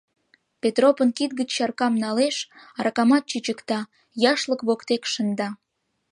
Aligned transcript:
Петропын 0.61 1.09
кид 1.17 1.31
гыч 1.39 1.49
чаркам 1.57 1.93
налеш, 2.03 2.37
аракамат 2.77 3.23
чӱчыкта, 3.31 3.79
яшлык 4.31 4.61
воктек 4.67 5.03
шында. 5.13 5.49